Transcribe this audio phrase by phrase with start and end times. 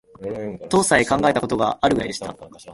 [0.69, 2.35] とさえ考えた事があるくらいでした